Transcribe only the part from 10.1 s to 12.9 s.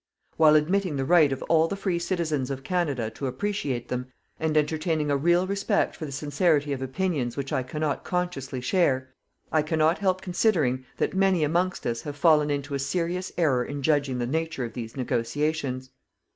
considering that many amongst us have fallen into a